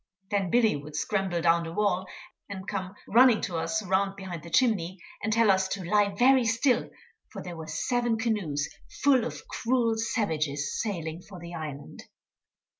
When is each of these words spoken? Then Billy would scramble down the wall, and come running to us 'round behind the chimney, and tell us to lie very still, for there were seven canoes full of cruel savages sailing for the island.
Then 0.31 0.49
Billy 0.49 0.75
would 0.75 0.95
scramble 0.95 1.41
down 1.43 1.63
the 1.63 1.71
wall, 1.73 2.07
and 2.49 2.67
come 2.67 2.95
running 3.07 3.39
to 3.41 3.57
us 3.59 3.85
'round 3.85 4.15
behind 4.15 4.41
the 4.41 4.49
chimney, 4.49 4.99
and 5.21 5.31
tell 5.31 5.51
us 5.51 5.67
to 5.67 5.83
lie 5.87 6.15
very 6.17 6.43
still, 6.43 6.89
for 7.31 7.43
there 7.43 7.55
were 7.55 7.67
seven 7.67 8.17
canoes 8.17 8.67
full 9.03 9.23
of 9.23 9.47
cruel 9.47 9.93
savages 9.99 10.81
sailing 10.81 11.21
for 11.21 11.39
the 11.39 11.53
island. 11.53 12.05